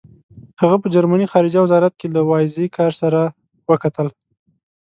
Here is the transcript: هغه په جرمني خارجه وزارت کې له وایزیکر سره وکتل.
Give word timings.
هغه 0.61 0.75
په 0.81 0.87
جرمني 0.95 1.25
خارجه 1.33 1.59
وزارت 1.61 1.93
کې 1.99 2.07
له 2.15 2.21
وایزیکر 2.29 2.91
سره 3.01 3.21
وکتل. 3.69 4.07